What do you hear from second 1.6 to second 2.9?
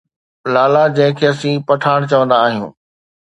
پٺاڻ چوندا آهيون.